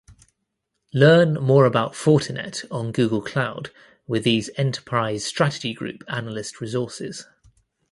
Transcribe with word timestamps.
Learn 0.95 1.35
more 1.35 1.65
about 1.65 1.93
Fortinet 1.93 2.65
on 2.71 2.91
Google 2.91 3.21
Cloud 3.21 3.69
with 4.07 4.23
these 4.23 4.49
Enterprise 4.57 5.23
Strategy 5.25 5.75
Group 5.75 6.03
analyst 6.07 6.59
resources 6.59 7.27